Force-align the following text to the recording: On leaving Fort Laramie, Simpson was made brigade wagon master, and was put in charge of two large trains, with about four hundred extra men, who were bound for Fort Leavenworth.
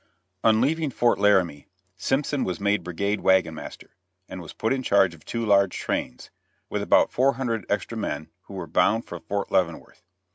On 0.43 0.61
leaving 0.61 0.89
Fort 0.89 1.19
Laramie, 1.19 1.67
Simpson 1.95 2.43
was 2.43 2.59
made 2.59 2.83
brigade 2.83 3.21
wagon 3.21 3.53
master, 3.53 3.91
and 4.27 4.41
was 4.41 4.51
put 4.51 4.73
in 4.73 4.81
charge 4.81 5.13
of 5.13 5.23
two 5.23 5.45
large 5.45 5.77
trains, 5.77 6.31
with 6.71 6.81
about 6.81 7.11
four 7.11 7.33
hundred 7.33 7.67
extra 7.69 7.99
men, 7.99 8.31
who 8.45 8.55
were 8.55 8.65
bound 8.65 9.05
for 9.05 9.19
Fort 9.19 9.51
Leavenworth. 9.51 10.01